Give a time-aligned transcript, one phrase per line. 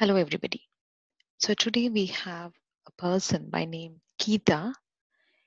[0.00, 0.62] Hello, everybody.
[1.38, 2.52] So today we have
[2.86, 4.72] a person by name Geeta.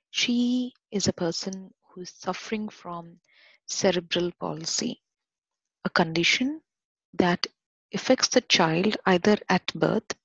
[0.09, 3.21] She is a person who is suffering from
[3.65, 5.01] cerebral palsy,
[5.85, 6.59] a condition
[7.13, 7.47] that
[7.93, 10.17] affects the child either at birth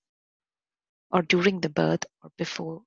[1.12, 2.82] or during the birth or before.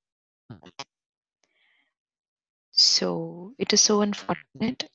[2.71, 4.89] So it is so unfortunate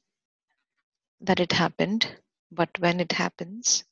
[1.22, 2.06] that it happened,
[2.52, 3.84] but when it happens,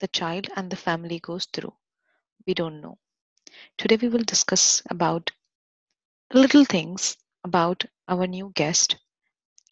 [0.00, 1.74] the child and the family goes through,
[2.46, 2.98] we don't know.
[3.78, 5.30] Today we will discuss about
[6.32, 8.96] little things about our new guest,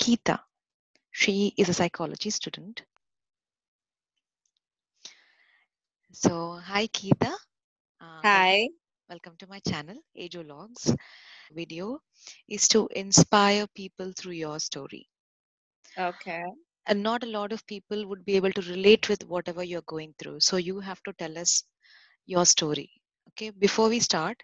[0.01, 0.41] Geeta.
[1.11, 2.83] She is a psychology student.
[6.12, 7.33] So, hi Geeta.
[8.01, 8.69] Uh, Hi.
[9.09, 9.97] Welcome to my channel,
[10.43, 10.95] Logs.
[11.53, 12.01] Video
[12.48, 15.09] is to inspire people through your story.
[15.98, 16.43] Okay.
[16.87, 20.15] And not a lot of people would be able to relate with whatever you're going
[20.19, 20.41] through.
[20.41, 21.65] So you have to tell us
[22.27, 22.91] your story.
[23.31, 23.50] Okay.
[23.50, 24.42] Before we start,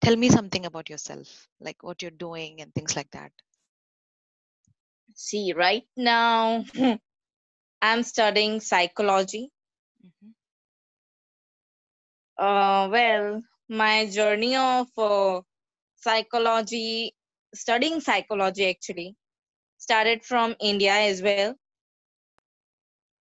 [0.00, 3.32] tell me something about yourself, like what you're doing and things like that.
[5.14, 6.64] See, right now
[7.82, 9.50] I'm studying psychology.
[10.02, 10.34] Mhm.
[12.38, 15.40] Uh, well, my journey of uh,
[15.96, 17.14] psychology,
[17.54, 19.16] studying psychology actually,
[19.78, 21.50] started from India as well.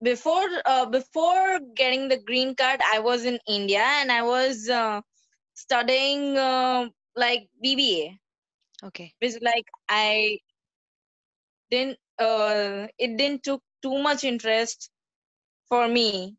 [0.01, 5.01] Before uh, before getting the green card, I was in India and I was uh,
[5.53, 8.19] studying uh, like BBA.
[8.87, 9.13] Okay.
[9.19, 10.39] which like I
[11.69, 14.89] didn't uh it didn't took too much interest
[15.67, 16.37] for me.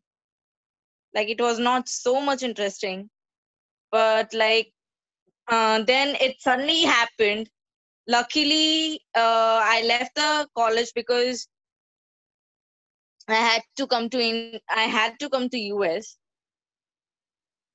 [1.15, 3.11] Like it was not so much interesting.
[3.91, 4.73] But like
[5.49, 7.51] uh then it suddenly happened.
[8.09, 11.49] Luckily uh I left the college because
[13.29, 16.17] I had to come to in I had to come to US.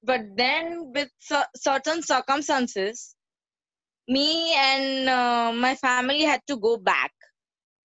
[0.04, 3.16] But then with cer- certain circumstances,
[4.08, 7.12] me and uh, my family had to go back.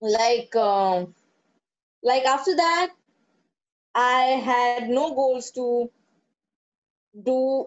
[0.01, 1.07] Like uh,
[2.03, 2.91] like after that
[3.95, 5.91] i had no goals to
[7.25, 7.67] do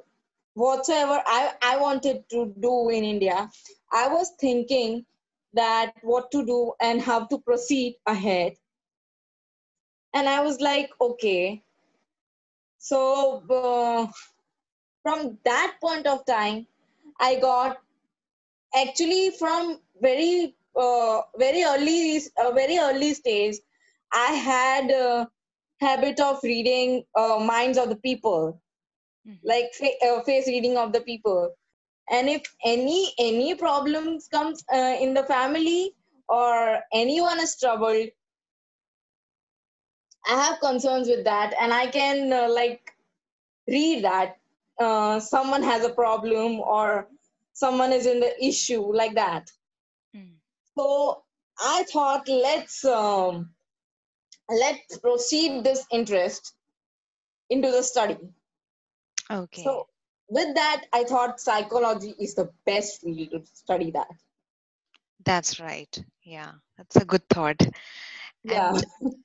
[0.54, 3.50] whatsoever i i wanted to do in india
[3.92, 5.06] i was thinking
[5.54, 8.54] that what to do and how to proceed ahead
[10.14, 11.64] and i was like okay.
[12.80, 14.08] So uh,
[15.04, 16.68] from that point of time
[17.20, 17.78] i got
[18.76, 23.56] actually from very uh, very early uh, very early stage
[24.14, 25.26] i had uh,
[25.82, 28.44] habit of reading uh, minds of the people.
[29.28, 29.40] Mhm.
[29.50, 31.42] like fa- uh, face reading of the people.
[32.16, 35.94] And if any any problems comes uh, in the family
[36.38, 38.10] or anyone is troubled
[40.28, 42.94] i have concerns with that and i can uh, like
[43.68, 44.38] read that
[44.80, 47.08] uh, someone has a problem or
[47.54, 49.52] someone is in the issue like that
[50.16, 50.36] Mm.
[50.78, 51.24] so
[51.60, 53.50] i thought let's um,
[54.50, 56.54] let's proceed this interest
[57.50, 58.18] into the study
[59.32, 59.64] Okay.
[59.64, 59.88] So
[60.28, 64.08] with that, I thought psychology is the best field to study that.
[65.24, 66.04] That's right.
[66.24, 67.62] Yeah, that's a good thought.
[68.44, 68.74] Yeah.
[68.74, 68.86] And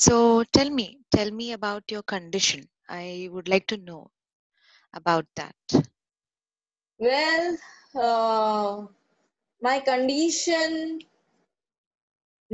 [0.00, 2.68] so tell me, tell me about your condition.
[2.88, 4.10] I would like to know
[4.94, 5.56] about that.
[6.98, 7.58] Well,
[7.94, 8.86] uh,
[9.60, 11.00] my condition,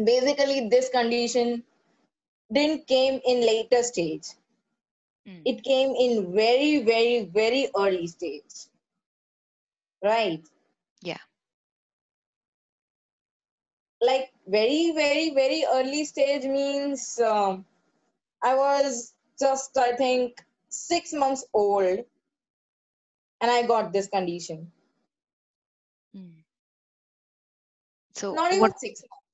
[0.02, 1.62] basically, this condition
[2.52, 4.28] didn't came in later stage.
[5.26, 5.44] Mm.
[5.44, 8.68] It came in very, very, very early stage.
[10.02, 10.44] Right.
[11.02, 11.18] Yeah.
[14.00, 17.64] Like very, very, very early stage means um,
[18.42, 22.04] I was just, I think, six months old,
[23.40, 24.70] and I got this condition.
[26.14, 26.44] Mm.
[28.14, 28.78] So not even what?
[28.78, 29.24] six months.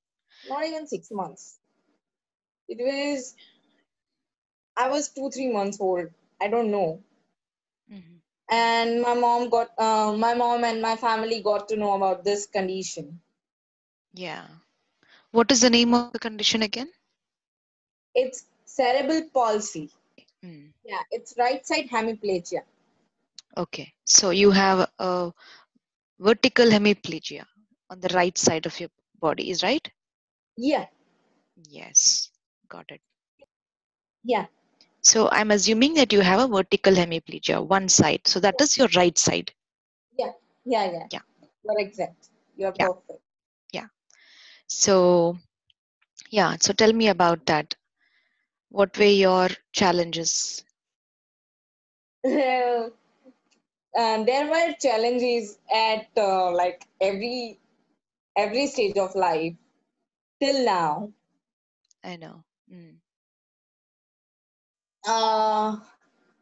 [0.45, 1.59] Not even six months.
[2.67, 3.35] It was
[4.77, 6.13] I was two, three months old.
[6.39, 7.03] I don't know.
[7.89, 8.21] Mhm.
[8.49, 12.47] And my mom got uh, my mom and my family got to know about this
[12.47, 13.21] condition.
[14.13, 14.47] Yeah.
[15.35, 16.91] What is the name of the condition again?
[18.15, 19.91] It's cerebral palsy.
[20.43, 20.73] Mm.
[20.85, 22.63] Yeah, it's right side hemiplegia.
[23.57, 23.93] Okay.
[24.05, 25.33] So you have a
[26.19, 27.45] vertical hemiplegia
[27.89, 28.89] on the right side of your
[29.19, 29.89] body, is right?
[30.57, 30.87] Yeah,
[31.69, 32.31] Yes.
[32.69, 33.01] Got it.
[34.23, 34.47] yeah,
[35.03, 38.27] So I'm assuming that you have a vertical hemiplegia, one side.
[38.27, 39.53] So that is your right side.
[40.65, 41.07] yeah, yeah.
[41.11, 41.21] Yeah.
[41.63, 42.29] You're exact.
[42.57, 42.87] You're Yeah.
[42.87, 43.21] perfect.
[44.67, 45.37] So,
[46.29, 47.75] yeah, so tell me about that.
[48.69, 50.63] What were your challenges?
[52.23, 52.91] Well,
[53.97, 57.59] um, there were challenges at uh, like every
[58.35, 59.53] every stage of life
[60.41, 61.11] till now.
[62.03, 62.43] I know.
[62.71, 62.99] Mm.
[65.07, 65.77] Uh,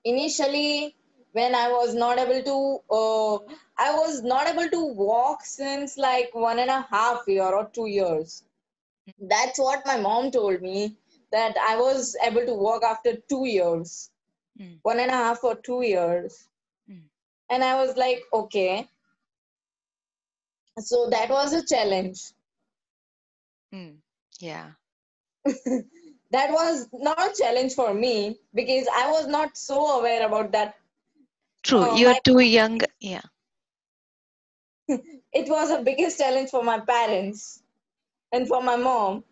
[0.04, 0.96] initially,
[1.34, 3.36] when I was not able to, uh,
[3.78, 7.88] I was not able to walk since like one and a half year or two
[7.88, 8.44] years.
[9.20, 10.98] That's what my mom told me
[11.32, 14.12] that I was able to walk after two years,
[14.60, 14.80] Mm.
[14.84, 16.48] one and a half or two years.
[16.90, 17.04] Mm.
[17.50, 18.90] And I was like, okay.
[20.80, 22.34] So that was a challenge.
[23.74, 23.98] Mm.
[24.40, 24.72] Yeah.
[25.46, 30.76] that was not a challenge for me because I was not so aware about that.
[31.64, 31.86] True.
[31.86, 32.82] Oh, You're too young.
[33.00, 33.22] Yeah.
[35.34, 37.64] It was a biggest challenge for my parents
[38.32, 39.24] and for my mom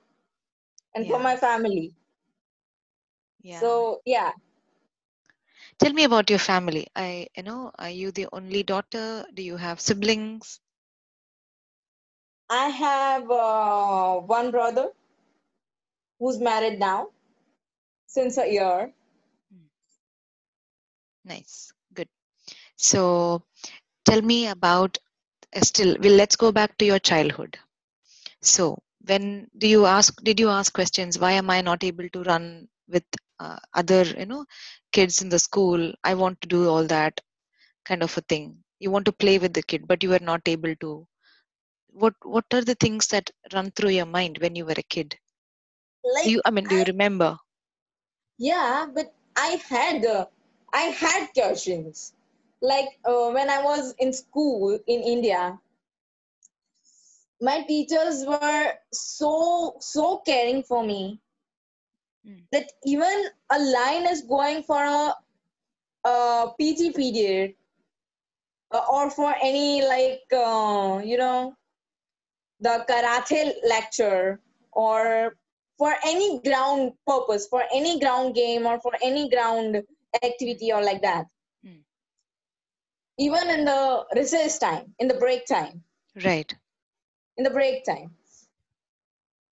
[0.95, 1.93] and for my family.
[3.41, 3.59] Yeah.
[3.59, 4.31] So yeah,
[5.79, 6.87] Tell me about your family.
[6.95, 9.25] I, you know, are you the only daughter?
[9.33, 10.59] Do you have siblings?
[12.49, 14.91] I have uh, one brother
[16.19, 17.09] who's married now
[18.07, 18.93] since a year.
[21.23, 21.73] Nice.
[22.81, 23.43] So
[24.05, 24.97] tell me about
[25.55, 27.57] uh, still, well, let's go back to your childhood.
[28.41, 31.19] So when do you ask, did you ask questions?
[31.19, 33.03] Why am I not able to run with
[33.39, 34.45] uh, other, you know,
[34.91, 35.93] kids in the school?
[36.03, 37.21] I want to do all that
[37.85, 38.63] kind of a thing.
[38.79, 41.07] You want to play with the kid, but you are not able to.
[41.89, 45.17] What What are the things that run through your mind when you were a kid?
[46.03, 47.37] Like Do you, I mean, do you remember?
[48.37, 50.25] yeah, but I had uh,
[50.73, 52.13] I had questions.
[52.61, 55.59] Like uh, when I was in school in India,
[57.41, 61.19] my teachers were so so caring for me
[62.25, 62.47] Mm.
[62.51, 65.15] that even a line is going for a,
[66.07, 67.55] a PT period
[68.71, 71.55] uh, or for any like uh, you know
[72.59, 74.39] the karate lecture
[74.71, 75.35] or
[75.77, 79.83] for any ground purpose for any ground game or for any ground
[80.23, 81.25] activity or like that.
[83.17, 85.83] Even in the recess time in the break time.
[86.23, 86.53] Right.
[87.37, 88.11] in the break time.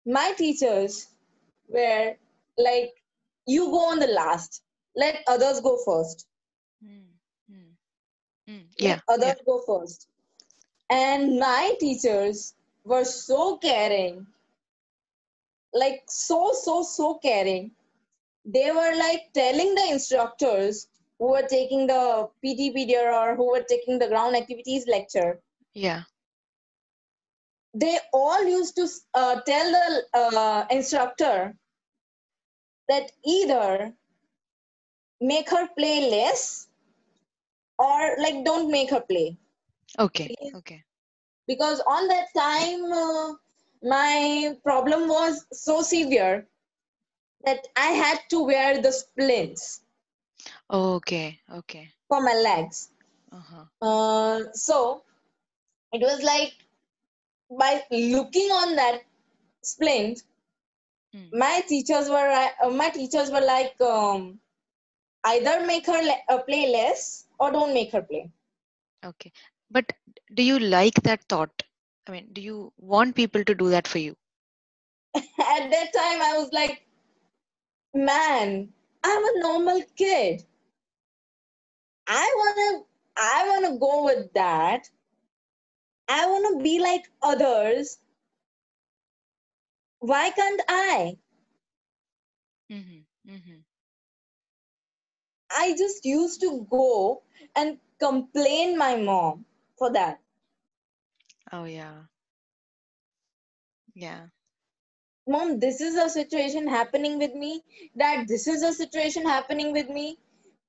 [0.06, 1.08] My teachers
[1.68, 2.14] were
[2.58, 2.90] like
[3.46, 4.62] you go on the last.
[4.96, 6.26] Let others go first.
[6.84, 7.06] Mm,
[7.50, 7.72] mm,
[8.48, 8.64] mm.
[8.80, 9.00] let Yeah.
[9.08, 9.44] others yeah.
[9.46, 10.08] go first.
[10.90, 12.54] And my teachers
[12.84, 14.26] were so caring.
[15.72, 17.72] Like so so so caring.
[18.44, 20.88] They were like telling the instructors
[21.20, 22.02] who were taking the
[22.42, 25.32] pt period or who were taking the ground activities lecture
[25.74, 26.02] Yeah.
[27.82, 31.54] they all used to uh, tell the uh, instructor
[32.88, 33.92] that either
[35.20, 36.66] make her play less
[37.78, 39.36] or like don't make her play
[39.98, 40.34] Okay.
[40.56, 40.82] Okay.
[41.46, 43.34] because on that time uh,
[43.82, 46.46] my problem was so severe
[47.44, 49.82] that i had to wear the splints
[50.70, 51.40] Okay.
[51.50, 51.92] Okay.
[52.08, 52.90] for my legs
[53.32, 53.66] Uh-huh.
[53.82, 55.02] uh, so
[55.92, 56.54] it was like
[57.58, 59.02] by looking on that
[59.62, 60.22] splint
[61.14, 61.32] Mm.
[61.32, 62.28] my teachers were
[62.64, 64.40] uh, my teachers were like um,
[65.24, 68.30] either make her le- uh, play less or don't make her play
[69.04, 69.32] Okay.
[69.70, 69.92] But
[70.34, 71.62] do you like that thought?
[72.06, 74.16] I mean, do you want people to do that for you?
[75.14, 76.86] at that time i was like
[77.94, 78.72] man
[79.04, 80.44] i'm a normal kid
[82.08, 82.86] i want to
[83.22, 84.90] i want to go with that
[86.08, 87.98] i want to be like others
[90.00, 91.16] why can't i
[92.70, 93.04] Mm-hmm.
[93.28, 93.60] Mm-hmm.
[95.58, 97.22] i just used to go
[97.54, 99.44] and complain my mom
[99.76, 100.20] for that
[101.52, 102.04] Oh yeah.
[103.94, 104.28] Yeah.
[105.34, 107.62] Mom this is a situation happening with me.
[107.96, 110.18] Dad this is a situation happening with me.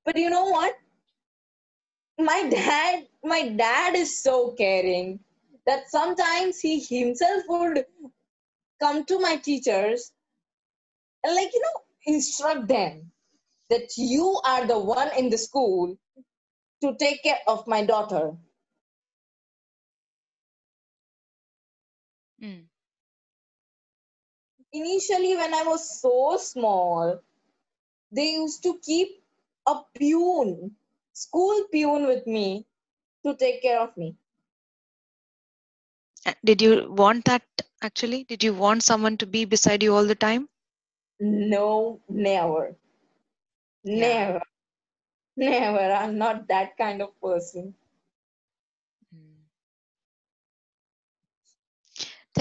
[0.05, 0.75] But you know what?
[2.19, 5.19] My dad my dad is so caring
[5.65, 7.85] that sometimes he himself would
[8.81, 10.11] come to my teachers
[11.23, 11.81] and like you know
[12.15, 13.11] instruct them
[13.69, 15.97] that you are the one in the school
[16.83, 18.31] to take care of my daughter
[24.73, 27.19] initially when i was so small
[28.11, 29.23] they used to keep
[29.67, 30.75] a peon
[31.13, 32.65] school peon with me
[33.23, 34.15] to take care of me
[36.25, 37.43] Uh, Did you want that
[37.83, 38.23] actually?
[38.23, 40.49] Did you want someone to be beside you all the time?
[41.19, 42.75] no never
[43.83, 44.41] never
[45.35, 45.91] Never.
[45.91, 47.75] I'm not that kind of person.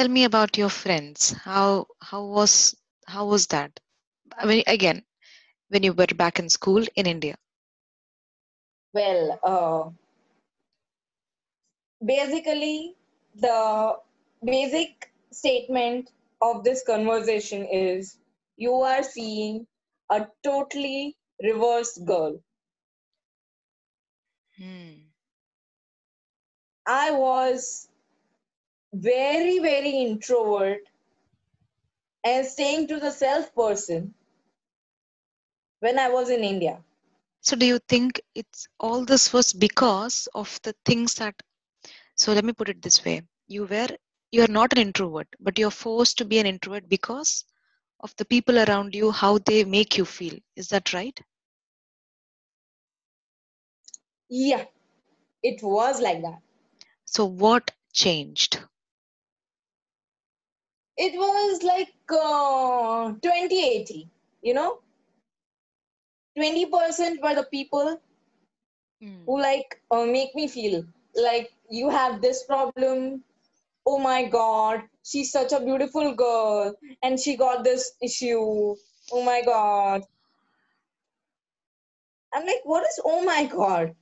[0.00, 1.32] Tell me about your friends.
[1.32, 2.74] How how was
[3.06, 3.80] how was that?
[4.34, 5.04] I mean, again,
[5.68, 7.36] when you were back in school in India.
[8.94, 9.90] Well, uh,
[12.02, 12.96] basically,
[13.34, 13.98] the
[14.42, 18.16] basic statement of this conversation is
[18.56, 19.66] you are seeing
[20.08, 22.40] a totally reverse girl.
[24.56, 24.92] Hmm.
[26.86, 27.89] I was
[28.92, 30.80] very, very introvert
[32.24, 34.14] and staying to the self person
[35.80, 36.82] when I was in India.
[37.42, 41.34] So, do you think it's all this was because of the things that?
[42.16, 43.88] So, let me put it this way: you were
[44.30, 47.44] you are not an introvert, but you're forced to be an introvert because
[48.00, 50.38] of the people around you, how they make you feel.
[50.56, 51.18] Is that right?
[54.30, 54.64] Yeah,
[55.42, 56.40] it was like that.
[57.04, 58.58] So, what changed?
[61.00, 64.08] It was like uh, 2080,
[64.42, 64.80] you know?
[66.36, 68.00] 20% were the people
[69.00, 69.26] Hmm.
[69.26, 73.22] who like uh, make me feel like you have this problem.
[73.86, 78.76] Oh my god she's such a beautiful girl and she got this issue.
[79.12, 80.02] Oh my god.
[82.34, 83.94] I'm like what is oh my god?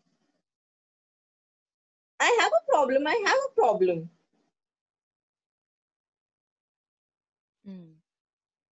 [2.20, 4.10] I have a problem i have a problem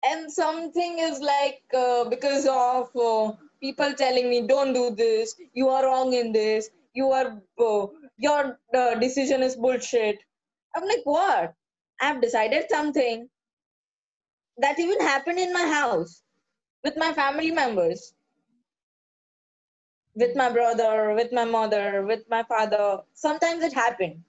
[0.04, 5.36] and something is like uh, because of uh, people telling me don't do this.
[5.54, 6.70] You are wrong in this.
[6.94, 10.20] You are uh, your uh, decision is bullshit.
[10.76, 11.54] I'm like what?
[12.02, 13.30] I've decided something
[14.58, 16.22] that even happened in my house
[16.84, 18.14] with my family members
[20.16, 23.00] with my brother with my mother with my father.
[23.14, 24.24] Sometimes it happened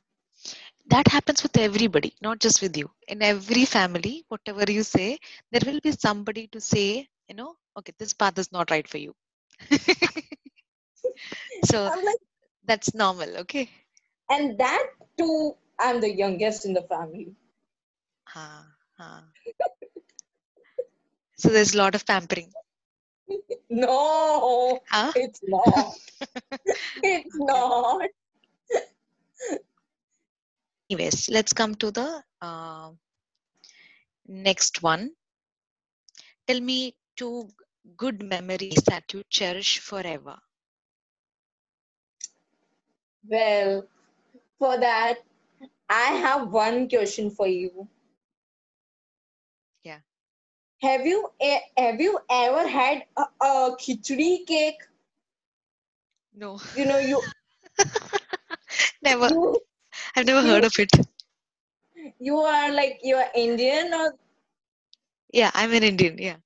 [0.87, 2.91] that happens with everybody not just with you.
[3.09, 5.19] In every family whatever you say
[5.51, 8.99] there will be somebody to say you know okay this path is not right for
[8.99, 9.15] you.
[11.65, 12.23] So like
[12.67, 13.69] that's normal okay?
[14.31, 14.87] And that
[15.19, 17.35] too i'm the youngest in the family.
[18.35, 18.67] Ah,
[18.99, 19.23] ah.
[21.37, 22.53] so there's a lot of pampering.
[23.71, 25.13] No huh?
[25.17, 25.95] it's not.
[27.03, 28.03] It's not
[30.95, 32.91] anyways let's come to the uh,
[34.27, 35.11] next one.
[36.47, 37.49] Tell me two
[37.97, 40.37] good memories that you cherish forever.
[43.29, 43.87] Well
[44.59, 45.19] for that
[45.91, 47.89] i have one question for you.
[49.83, 49.99] Yeah.
[50.81, 51.29] have you
[51.77, 54.83] have you ever had a, a khichdi cake?
[56.35, 56.59] No.
[56.77, 57.21] You know you
[59.03, 59.29] never.
[59.29, 59.61] you
[60.17, 60.91] i've never you- heard of it.
[62.19, 64.15] You are like you are indian or?
[65.33, 66.37] Yeah i'm an indian yeah.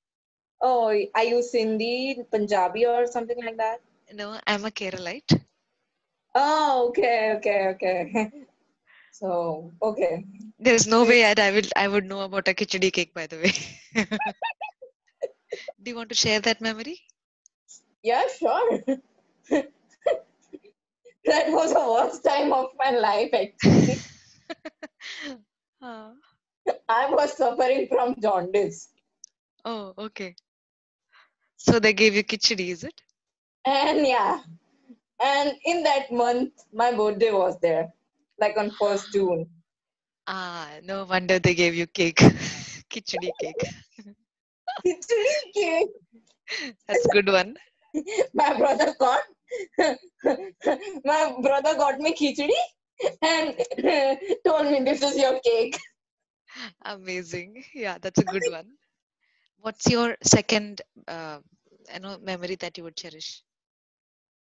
[0.60, 1.90] Oh are you sindhi
[2.30, 3.80] punjabi or something like that?
[4.12, 5.40] No i'm a keralite.
[6.34, 8.32] Oh okay okay okay.
[9.12, 10.24] So okay.
[10.58, 13.12] There's no way I'd, I would I would know about a khichdi cake.
[13.14, 13.52] By the way,
[15.82, 17.00] do you want to share that memory?
[18.02, 18.80] yeah sure
[21.28, 23.96] that was the worst time of my life actually
[26.88, 28.88] i was suffering from jaundice
[29.64, 30.34] oh, okay.
[31.56, 33.02] So they gave you khichdi, is it?
[33.66, 34.40] and yeah
[35.22, 37.92] and in that month my birthday was there
[38.40, 39.46] like on 1st june
[40.26, 42.18] Ah, no wonder they gave you cake,
[42.90, 43.64] khichdi cake.
[44.84, 45.22] khichdi
[45.54, 45.94] cake
[46.86, 47.56] That's a good one.
[48.34, 49.22] my brother got
[51.04, 52.58] my brother got me khichdi
[53.22, 53.56] and
[54.46, 55.76] told me this is your cake
[56.84, 57.64] Amazing.
[57.74, 58.76] Yeah, that's a good one.
[59.58, 61.40] What's your second, uh,
[61.92, 63.42] you know, memory that you would cherish?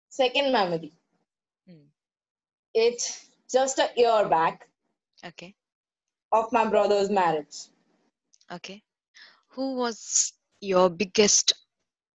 [0.09, 0.93] second memory
[1.67, 1.89] Hmm.
[2.75, 4.69] it's just a year back
[5.25, 5.57] Okay,
[6.33, 7.69] of my brother's marriage
[8.51, 8.83] okay.
[9.51, 11.53] Who was your biggest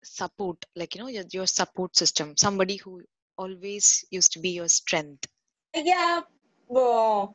[0.03, 0.65] support?
[0.75, 2.36] Like you know, your, your support system.
[2.38, 3.01] Somebody who
[3.38, 5.27] always used to be your strength.
[5.74, 6.22] yeah
[6.75, 7.27] uh,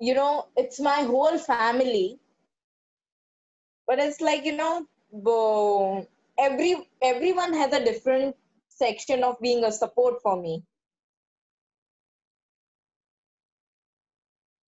[0.00, 2.12] you know it's my whole family
[3.86, 4.86] but it's like you know
[6.38, 8.36] every everyone has a different
[8.68, 10.62] section of being a support for me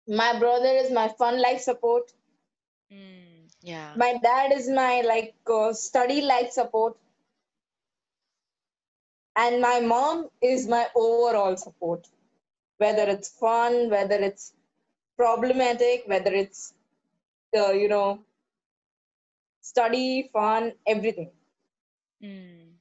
[0.07, 2.11] my brother is my fun life support
[2.91, 3.30] Mm,
[3.61, 3.95] yeah.
[3.95, 6.97] my dad is my like uh, study life support
[9.35, 12.07] and my mom is my overall support
[12.77, 14.53] whether it's fun whether it's
[15.17, 16.73] problematic whether it's
[17.57, 18.19] uh, you know
[19.61, 21.31] study fun everything
[22.21, 22.77] Mm.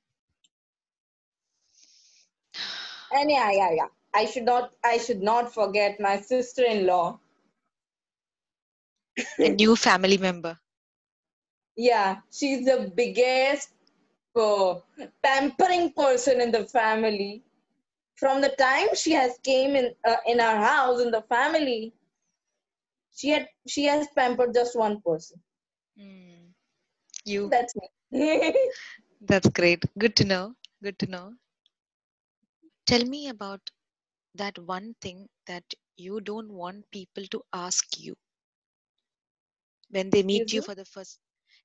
[3.12, 7.18] and yeah yeah yeah i should not i should not forget my sister-in-law
[9.38, 10.58] A new family member.
[11.76, 13.70] Yeah she's the biggest
[14.36, 14.74] uh,
[15.22, 17.42] pampering person in the family
[18.16, 21.92] from the time she has came in uh, in our house in the family
[23.12, 25.40] she had she has pampered just one person
[25.98, 26.54] Mm.
[27.24, 27.52] You.
[27.52, 27.74] that's
[28.12, 28.54] me
[29.20, 29.84] That's great.
[29.98, 30.54] Good to know.
[30.82, 31.36] Good to know.
[32.86, 33.70] Tell me about
[34.34, 38.16] that one thing that you don't want people to ask you
[39.90, 41.18] when they meet you for the first.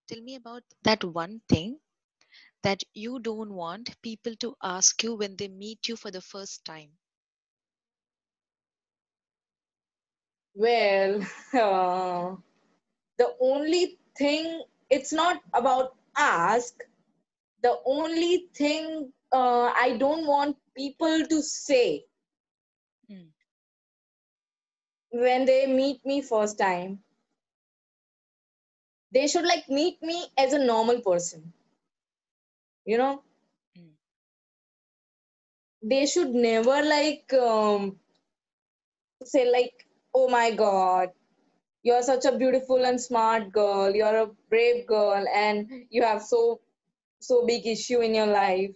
[0.07, 1.79] Tell me about that one thing
[2.63, 6.65] that you don't want people to ask you when they meet you for the first
[6.65, 6.97] time.
[10.55, 11.21] well
[11.53, 12.35] uh,
[13.17, 16.83] the only thing it's not about ask
[17.63, 22.05] the only thing uh, i don't want people to say
[23.09, 23.33] Mm.
[25.11, 27.04] when they meet me first time
[29.11, 31.53] they should like meet me as a normal person.
[32.85, 33.23] You know?
[33.77, 33.95] Mm.
[35.81, 37.99] they should never like um,
[39.23, 41.09] say like oh my god
[41.83, 43.93] you're such a beautiful and smart girl.
[43.95, 46.59] You're a brave girl and you have so
[47.19, 48.75] so big issue in your life.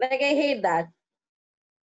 [0.00, 0.86] Like i hate that.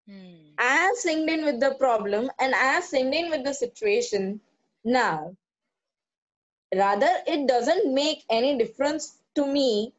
[0.08, 0.58] Mm.
[0.58, 4.40] i have signed in with the problem and i have signed in with the situation
[4.84, 5.34] now
[6.74, 9.92] rather it doesn't make any difference to me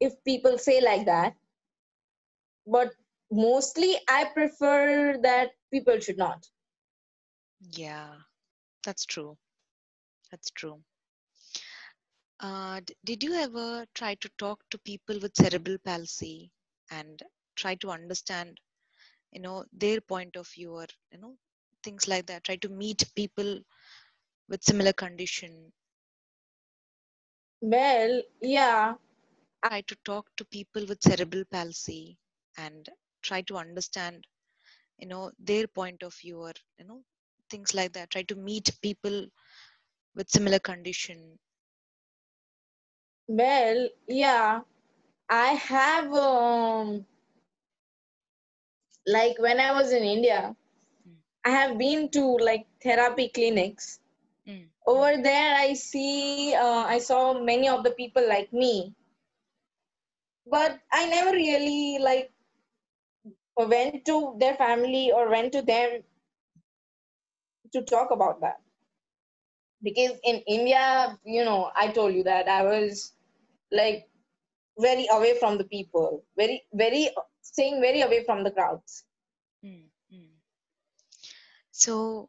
[0.00, 1.34] if people say like that
[2.66, 2.92] but
[3.30, 6.48] mostly i prefer that people should not
[7.72, 8.16] Yeah,
[8.84, 9.38] that's true.
[10.30, 10.82] That's true.
[12.40, 16.50] Uh, did you ever try to talk to people with cerebral palsy
[16.90, 17.22] and
[17.56, 18.58] try to understand,
[19.32, 21.36] you know, their point of view or, you know,
[21.82, 22.44] things like that?
[22.44, 23.60] Try to meet people
[24.48, 25.72] with similar condition.
[27.60, 28.94] Well yeah
[29.64, 32.18] Try to talk to people with cerebral palsy
[32.56, 32.88] and
[33.22, 34.26] try to understand,
[34.98, 37.04] you know, their point of view or, you know,
[37.50, 38.10] things like that.
[38.10, 39.26] Try to meet people
[40.14, 41.38] with similar condition.
[43.28, 44.60] well yeah
[45.28, 47.06] i have um
[49.14, 50.54] like when i was in india
[51.06, 51.20] Mm.
[51.44, 54.00] i have been to like therapy clinics
[54.92, 58.94] over there i see uh, i saw many of the people like me.
[60.46, 62.30] But i never really like
[63.72, 66.02] went to their family or went to them
[67.72, 68.60] to talk about that.
[69.82, 73.12] Because in india you know i told you that i was
[73.70, 74.10] like
[74.78, 76.24] very away from the people.
[76.36, 77.10] Very very
[77.42, 79.04] staying very away from the crowds.
[79.64, 80.28] Mm, mm.
[81.70, 82.28] So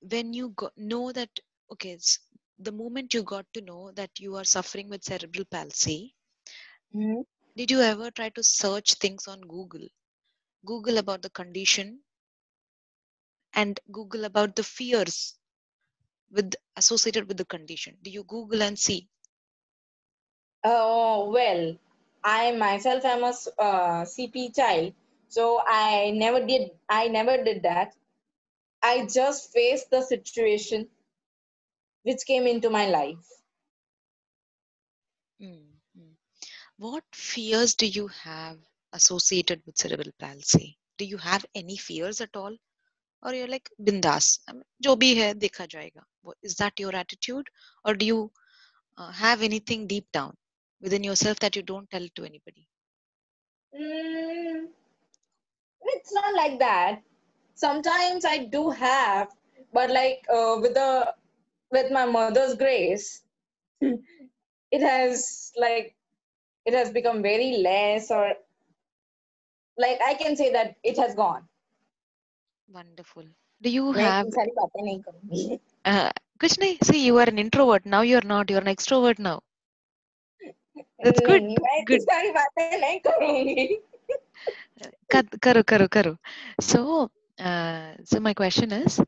[0.00, 1.30] when you got, know that
[1.74, 1.98] okay
[2.66, 6.14] the moment you got to know that you are suffering with cerebral palsy
[7.56, 9.86] did you ever try to search things on google
[10.72, 11.98] google about the condition
[13.54, 15.18] and google about the fears
[16.30, 19.00] with associated with the condition do you google and see
[20.64, 21.76] Oh, well,
[22.24, 24.94] I myself am a uh, CP child,
[25.28, 26.70] so I never did.
[26.88, 27.94] I never did that.
[28.82, 30.88] I just faced the situation
[32.04, 33.26] which came into my life.
[35.42, 35.66] Mm,
[35.98, 36.14] mm.
[36.78, 38.58] what fears do you have
[38.92, 42.56] associated with cerebral palsy do you have any fears at all
[43.22, 44.28] or you're like bindas
[44.86, 46.04] jo bhi hai dekha jayega
[46.50, 47.50] is that your attitude
[47.84, 48.20] or do you
[48.98, 50.36] uh, have anything deep down
[50.80, 52.68] within yourself that you don't tell to anybody
[53.74, 54.68] Mm,
[55.82, 57.02] it's not like that.
[57.54, 59.28] Sometimes I do have,
[59.72, 61.14] but like uh, with the
[61.73, 63.21] with my mother's grace,
[63.81, 65.95] it has like
[66.65, 68.33] it has become very less, or
[69.77, 71.45] like I can say that it has gone.
[72.73, 73.23] wonderful
[73.65, 75.59] do you मैं have इतनी सारी बातें नहीं करूंगी
[75.91, 76.09] uh,
[76.41, 79.37] kuch nahi see you are an introvert now you're not you're an extrovert now
[81.03, 83.67] that's नहीं good नहीं मैं इतनी good सारी बातें नहीं करूंगी
[85.13, 86.11] Kad- karo karo karo
[86.71, 86.81] so
[87.39, 88.99] uh, so my question is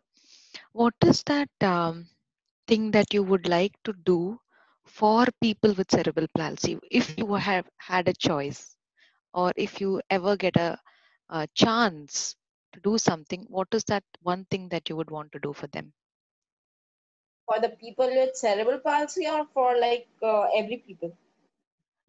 [0.81, 2.01] what is that um,
[2.66, 4.38] thing that you would like to do
[4.85, 8.76] for people with cerebral palsy if you have had a choice
[9.33, 10.79] or if you ever get a,
[11.31, 12.37] a chance
[12.72, 15.66] to do something, what is that one thing that you would want to do for
[15.68, 15.92] them?
[17.46, 21.16] For the people with cerebral palsy or for like uh, every people?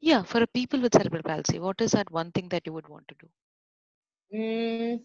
[0.01, 2.87] Yeah, for a people with cerebral palsy, what is that one thing that you would
[2.87, 3.29] want to do?
[4.33, 4.99] Mm,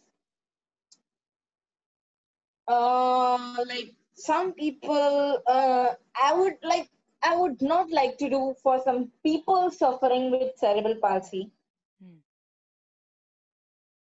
[2.68, 6.88] uh, like some people, uh, I would like,
[7.22, 11.46] I would not like to do for some people suffering with cerebral palsy.
[12.00, 12.18] Hmm.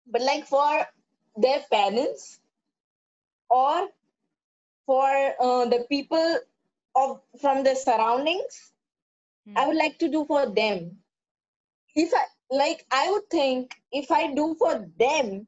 [0.06, 0.86] But like for
[1.36, 2.40] their parents
[3.50, 3.88] or
[4.86, 6.38] for uh, the people
[6.94, 8.72] of from the surroundings,
[9.44, 9.56] Hmm.
[9.56, 11.02] I would like to do for them.
[11.94, 15.46] If I like, I would think if I do for them,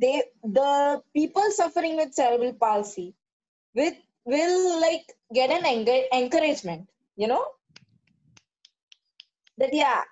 [0.00, 3.14] they the people suffering with cerebral palsy
[3.74, 5.64] with will like get an
[6.12, 7.44] encouragement, you know,
[9.58, 10.04] that yeah,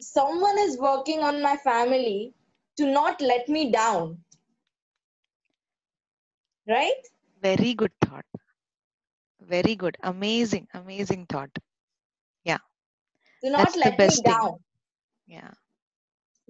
[0.00, 2.34] someone is working on my family
[2.76, 4.24] to not let me down,
[6.68, 7.02] right?
[7.40, 8.26] Very good thought.
[9.40, 9.96] Very good.
[10.02, 11.50] Amazing, amazing thought.
[12.44, 12.58] Yeah.
[13.42, 14.22] To not That's let me thing.
[14.22, 14.58] down.
[15.26, 15.52] Yeah.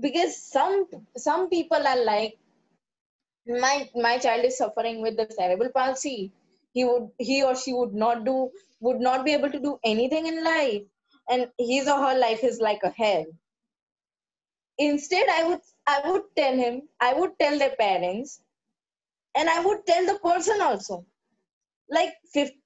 [0.00, 2.38] because some some people are like
[3.46, 6.32] my my child is suffering with the cerebral palsy.
[6.72, 10.26] He would he or she would not do would not be able to do anything
[10.26, 10.82] in life.
[11.28, 13.26] And his or her life is like a hell.
[14.78, 18.42] Instead i would i would tell him i would tell their parents
[19.35, 21.06] and i would tell the person also.
[21.90, 22.59] Like 50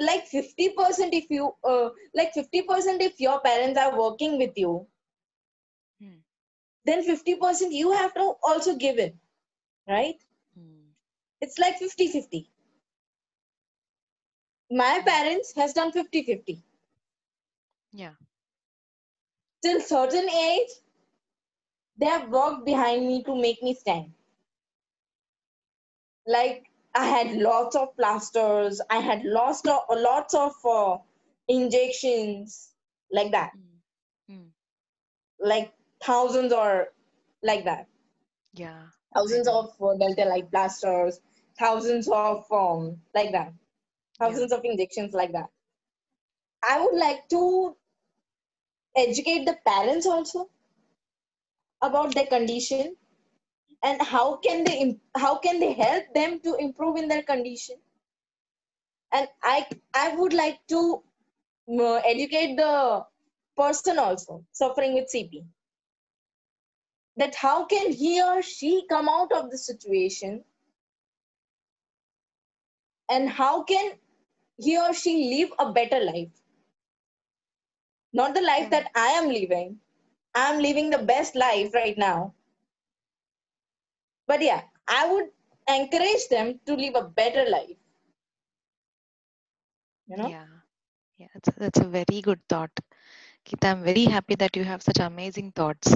[0.00, 4.86] like 50% if you uh, like 50% if your parents are working with you
[6.00, 6.20] Hmm.
[6.84, 9.14] then 50% you have to also give it
[9.86, 10.20] right
[10.54, 10.92] Hmm.
[11.40, 12.48] it's like 50 50
[14.70, 16.64] my parents has done 50 50
[17.92, 18.14] Yeah.
[19.62, 20.68] till certain age
[21.96, 24.12] they have worked behind me to make me stand
[26.26, 30.96] like i had lots of plasters i had lots of lots of uh,
[31.48, 32.74] injections
[33.12, 33.80] like that Hmm.
[34.26, 34.48] Hmm.
[35.40, 36.92] like thousands or
[37.42, 37.86] like that
[38.52, 38.90] Yeah.
[39.14, 41.20] Thousands of uh, delta light blasters
[41.58, 43.52] thousands of um like that.
[44.18, 45.48] Thousands of injections like that.
[46.62, 47.76] I would like to
[48.96, 50.50] educate the parents also
[51.82, 52.96] about their condition
[53.82, 57.76] and how can they how can they help them to improve in their condition.
[59.12, 61.02] And i i would like to
[61.68, 63.04] uh, educate the
[63.56, 65.44] person also suffering with cp
[67.20, 70.44] that how can he or she come out of the situation
[73.10, 73.92] and how can
[74.58, 76.42] he or she live a better life
[78.12, 79.78] not the life that i am living
[80.34, 82.34] i'm living the best life right now
[84.26, 85.28] but yeah i would
[85.76, 87.76] encourage them to live a better life
[90.08, 90.46] you know Yeah.
[91.18, 91.28] Yeah.
[91.34, 92.70] That's, that's a very good thought.
[93.46, 95.94] Geeta, I'm very happy that you have such amazing thoughts.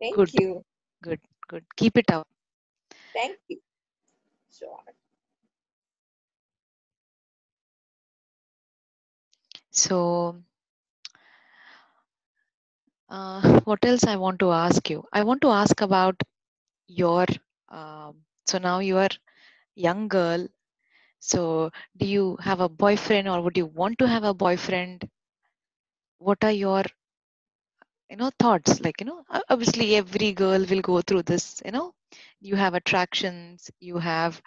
[0.00, 0.32] Thank Good.
[0.34, 0.64] you
[1.02, 1.20] Good.
[1.48, 1.64] Good.
[1.76, 2.28] Keep it up.
[3.14, 3.58] thank you
[4.50, 4.84] sure
[9.70, 10.42] So,
[13.10, 15.04] uh, what else I want to ask you?
[15.12, 16.16] I want to ask about
[16.88, 17.26] your.
[17.68, 19.08] Um, so now you are
[19.74, 20.46] young girl.
[21.20, 25.08] So, do you have a boyfriend, or would you want to have a boyfriend?
[26.18, 26.84] What are your
[28.10, 31.92] you know thoughts like you know obviously every girl will go through this you know.
[32.40, 34.40] You have attractions you have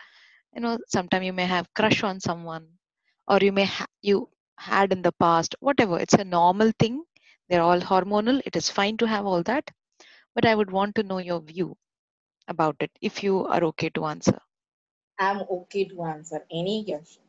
[0.55, 2.67] you know sometimes you may have crush on someone
[3.27, 7.03] or you may ha- you had in the past whatever it's a normal thing.
[7.49, 9.69] They're all hormonal it is fine to have all that.
[10.35, 11.77] But i would want to know your view
[12.47, 14.39] about it if you are okay to answer.
[15.19, 17.23] I'm okay to answer any question.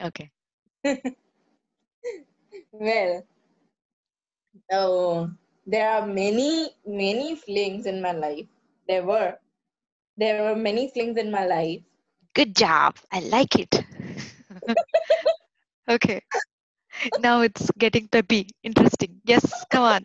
[0.00, 0.30] Okay.
[2.72, 3.24] Well
[4.72, 5.30] oh
[5.72, 8.46] there are many many flings in my life.
[8.88, 9.38] There were.
[10.16, 11.82] There were many flings in my life.
[12.34, 12.96] Good job.
[13.12, 13.84] I like it.
[15.88, 16.22] Okay.
[17.18, 19.20] Now it's getting peppy interesting.
[19.24, 20.02] Yes come on.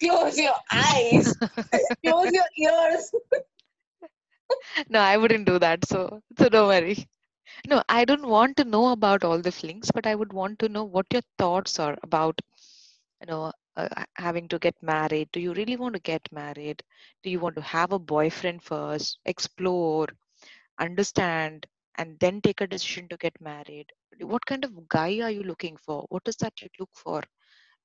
[0.00, 1.34] Close your eyes.
[2.04, 3.12] Close your ears.
[4.88, 7.08] No i wouldn't do that so so don't worry.
[7.68, 10.68] No i don't want to know about all the flings but i would want to
[10.68, 12.40] know what your thoughts are about
[13.20, 15.28] you know uh, having to get married?
[15.32, 16.82] Do you really want to get married?
[17.22, 20.08] Do you want to have a boyfriend first explore
[20.78, 21.66] understand
[21.98, 23.86] and then take a decision to get married?
[24.20, 26.06] What kind of guy are you looking for?
[26.08, 27.22] What is that you look for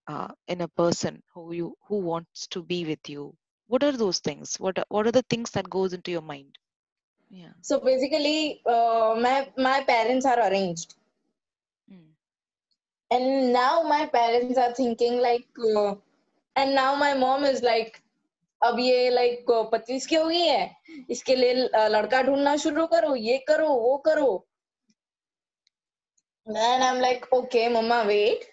[0.07, 3.35] uh, in a person who you who wants to be with you?
[3.67, 4.59] What are those things?
[4.59, 6.57] What are, what are the things that goes into your mind?
[7.29, 7.53] Yeah.
[7.61, 10.95] So basically, uh, my my parents are arranged
[13.10, 15.94] and now my parents are thinking like, uh,
[16.56, 18.02] and now my mom is like,
[18.64, 23.14] अब ये like पच्चीस की हो गई है इसके लिए अ, लड़का ढूंढना शुरू करो
[23.14, 24.28] ये करो वो करो
[26.46, 28.44] and I'm like, okay, mama, wait.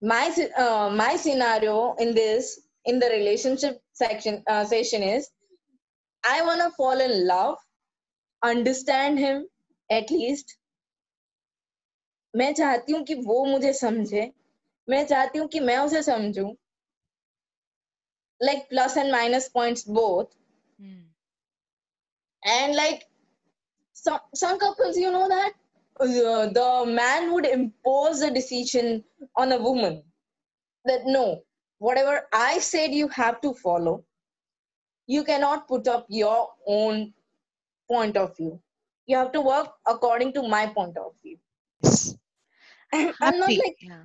[0.00, 5.28] My sce- uh, my scenario in this in the relationship section uh, session is,
[6.24, 7.56] I wanna fall in love,
[8.42, 9.46] understand him
[9.90, 10.56] at least.
[12.33, 14.31] मैं चाहती हूँ कि वो मुझे समझे।
[14.87, 16.55] मैं चाहती हूँ कि मैं उसे समझू।
[18.41, 20.25] Like plus and minus point both
[22.43, 23.03] and like
[23.95, 25.55] some couples you know that
[26.53, 29.01] the man would impose the decision
[29.39, 29.95] on a woman
[30.85, 31.25] that no
[31.97, 34.03] whatever I said you have to follow
[35.09, 37.05] you can not put up your own
[37.89, 38.59] point of view
[39.09, 41.37] you have to work according to my point of view
[42.93, 44.03] i'm I'm not like yeah.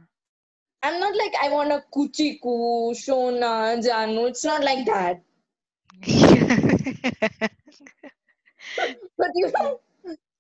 [0.83, 4.29] I'm not like i want a kuchiku shona janu.
[4.29, 5.23] It's not like that.
[9.19, 9.81] But you know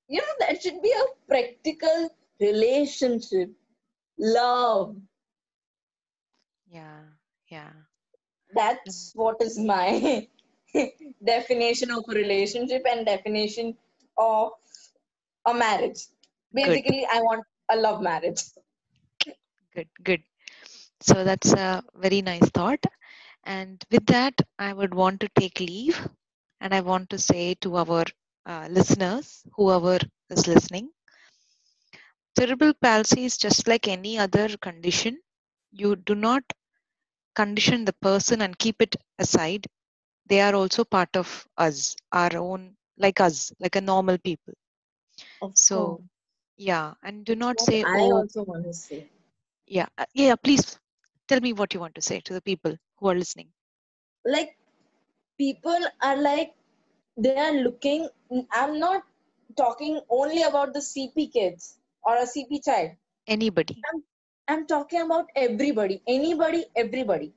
[0.08, 3.50] you know that should be a practical relationship.
[4.18, 4.96] Love.
[6.70, 7.16] Yeah
[7.48, 7.70] yeah.
[8.54, 9.16] That's mm.
[9.16, 10.26] what is my
[11.24, 13.76] definition of a relationship and definition
[14.18, 14.52] of
[15.46, 16.06] a marriage.
[16.52, 18.42] Basically i want a love marriage.
[19.74, 20.22] Good good.
[21.00, 22.84] So that's a very nice thought.
[23.44, 26.08] And with that i would want to take leave.
[26.60, 28.04] And i want to say to our
[28.46, 29.98] uh, listeners whoever
[30.30, 30.90] is listening
[32.38, 35.20] cerebral palsy is just like any other condition.
[35.72, 36.42] You do not
[37.34, 39.66] condition the person and keep it aside.
[40.26, 44.54] They are also part of us our own like us like a normal people.
[45.40, 46.02] Of so course.
[46.56, 48.12] Yeah and do not What say i oh.
[48.18, 49.08] also want to say.
[49.66, 50.78] Yeah uh, yeah please
[51.28, 53.48] tell me what you want to say to the people who are listening.
[54.24, 54.56] Like
[55.38, 56.52] people are like
[57.16, 58.08] they are looking
[58.52, 59.02] i'm not
[59.56, 62.90] talking only about the cp kids or a cp child.
[63.26, 63.80] Anybody.
[63.92, 64.02] I'm,
[64.48, 67.32] i'm talking about everybody anybody everybody.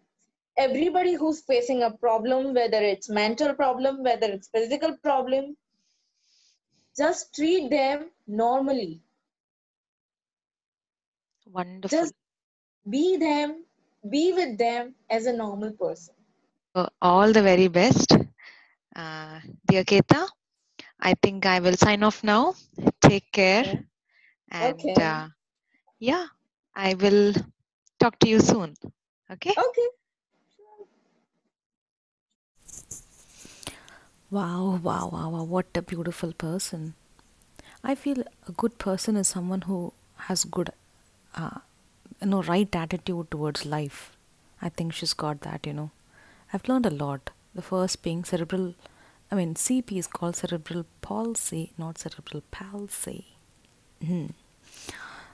[0.58, 5.56] Everybody who's facing a problem whether it's mental problem whether it's physical problem
[6.98, 9.02] just treat them normally
[11.52, 11.98] wonderful.
[11.98, 12.14] Just
[12.90, 13.66] be them
[14.10, 16.16] be with them as a normal person.
[17.02, 18.16] All the very best.
[18.96, 20.28] Uh, dear Geeta
[21.02, 22.54] i think i will sign off now.
[23.02, 23.66] Take care.
[23.66, 23.80] Okay.
[24.52, 24.96] and Okay.
[25.02, 25.28] uh,
[26.00, 26.26] yeah
[26.76, 27.34] i will
[28.00, 28.76] talk to you soon.
[29.32, 29.56] Okay?
[29.58, 29.88] Okay.
[34.32, 36.94] Wow, wow, wow, wow, what a beautiful person.
[37.84, 39.94] I feel a good person is someone who
[40.28, 40.72] has good,
[41.36, 41.60] uh,
[42.22, 44.12] you know, right attitude towards life.
[44.62, 45.92] I think she's got that, you know.
[46.54, 47.30] I've learned a lot.
[47.56, 48.76] The first being cerebral,
[49.32, 53.26] I mean, CP is called cerebral palsy, not cerebral palsy.
[54.04, 54.34] Mhm.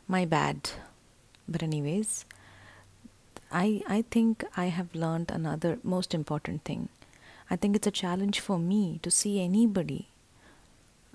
[0.07, 0.69] My bad.
[1.47, 2.25] But, anyways,
[3.51, 6.89] I, I think I have learned another most important thing.
[7.49, 10.07] I think it's a challenge for me to see anybody,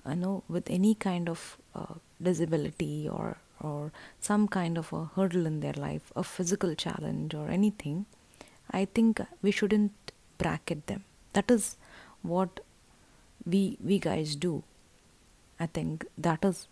[0.05, 5.45] I know, with any kind of uh, disability or or some kind of a hurdle
[5.45, 8.05] in their life, a physical challenge or anything.
[8.71, 11.03] I think we shouldn't bracket them.
[11.33, 11.77] That is
[12.21, 12.59] what
[13.45, 14.63] we we guys do.
[15.59, 16.67] I think that is.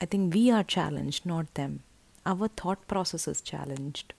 [0.00, 1.82] I think we are challenged, not them.
[2.24, 4.14] Our thought process is challenged.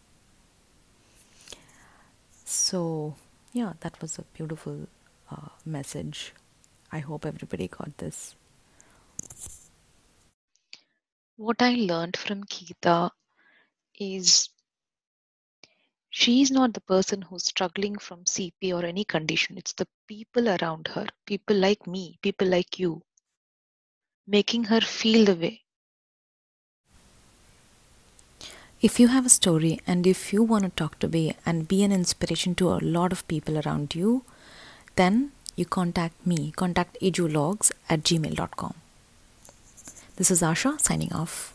[2.46, 3.16] So,
[3.54, 4.88] yeah, that was a beautiful
[5.32, 6.34] uh, message.
[6.92, 8.36] I hope everybody got this.
[11.48, 12.98] What i learned from Geeta
[14.08, 14.50] is
[16.10, 20.88] she's not the person who's struggling from cp or any condition it's the people around
[20.96, 23.02] her people like me people like you
[24.38, 25.56] making her feel the way
[28.82, 31.84] If you have a story and if you want to talk to me and be
[31.84, 34.24] an inspiration to a lot of people around you,
[34.96, 36.52] then you contact me.
[36.56, 38.81] Contact ajulogs at gmail.com.
[40.22, 41.52] This is Asha signing off.